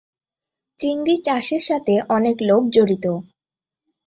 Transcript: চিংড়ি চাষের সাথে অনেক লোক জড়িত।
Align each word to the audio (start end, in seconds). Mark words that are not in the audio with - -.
চিংড়ি 0.79 1.15
চাষের 1.25 1.61
সাথে 1.69 1.93
অনেক 2.09 2.37
লোক 2.41 2.63
জড়িত। 2.67 3.05